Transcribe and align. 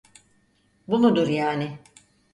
Bu 0.87 0.99
mudur 0.99 1.27
yani? 1.27 1.79